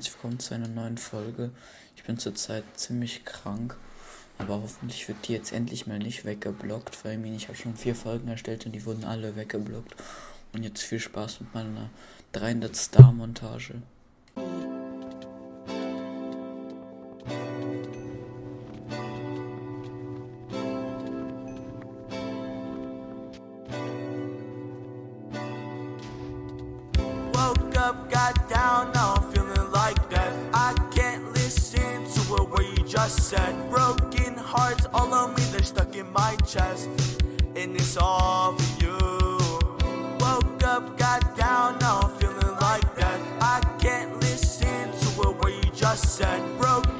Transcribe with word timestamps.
herzlich 0.00 0.14
willkommen 0.14 0.38
zu 0.38 0.54
einer 0.54 0.66
neuen 0.66 0.96
Folge. 0.96 1.50
Ich 1.94 2.04
bin 2.04 2.16
zurzeit 2.16 2.64
ziemlich 2.74 3.26
krank, 3.26 3.76
aber 4.38 4.62
hoffentlich 4.62 5.06
wird 5.08 5.28
die 5.28 5.34
jetzt 5.34 5.52
endlich 5.52 5.86
mal 5.86 5.98
nicht 5.98 6.24
weggeblockt, 6.24 7.04
weil 7.04 7.22
ich 7.26 7.48
habe 7.48 7.58
schon 7.58 7.76
vier 7.76 7.94
Folgen 7.94 8.28
erstellt 8.28 8.64
und 8.64 8.72
die 8.72 8.86
wurden 8.86 9.04
alle 9.04 9.36
weggeblockt. 9.36 9.94
Und 10.54 10.62
jetzt 10.62 10.80
viel 10.80 11.00
Spaß 11.00 11.40
mit 11.40 11.52
meiner 11.52 11.90
300 12.32 12.74
Star 12.74 13.12
Montage. 13.12 13.74
Just 33.04 33.30
said. 33.30 33.70
Broken 33.70 34.34
hearts 34.36 34.86
all 34.92 35.14
on 35.14 35.34
me, 35.34 35.42
they're 35.52 35.62
stuck 35.62 35.96
in 35.96 36.12
my 36.12 36.36
chest. 36.46 36.90
And 37.56 37.74
it's 37.74 37.96
all 37.96 38.52
for 38.58 38.84
you. 38.84 38.98
Woke 40.20 40.62
up, 40.64 40.98
got 40.98 41.34
down, 41.34 41.78
now 41.78 42.00
I'm 42.02 42.10
feeling 42.18 42.56
like 42.60 42.84
death. 42.96 43.22
I 43.40 43.60
can't 43.80 44.20
listen 44.20 44.92
to 45.02 45.28
a 45.28 45.30
word 45.30 45.64
you 45.64 45.70
just 45.72 46.16
said. 46.16 46.40
Broken 46.58 46.99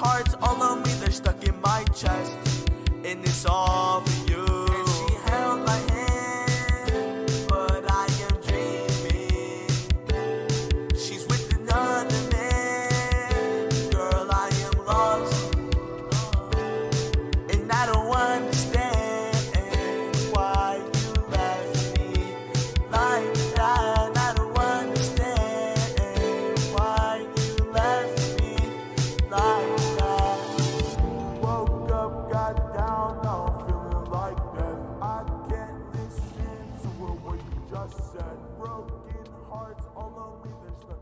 hearts 0.00 0.34
all 0.40 0.62
on 0.62 0.82
me, 0.82 0.90
they're 1.00 1.10
stuck 1.10 1.46
in 1.46 1.60
my 1.60 1.84
chest. 1.94 2.32
And 3.04 3.22
it's 3.22 3.44
all 3.44 4.00
for 4.00 4.29
you. 4.29 4.29
Just 37.70 38.12
said. 38.12 38.36
Broken 38.58 39.26
hearts 39.48 39.84
all 39.96 40.14
on 40.18 40.48
me, 40.48 40.54
they're 40.62 40.74
stuck 40.82 40.99